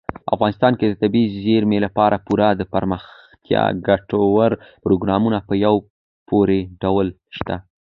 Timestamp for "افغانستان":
0.35-0.73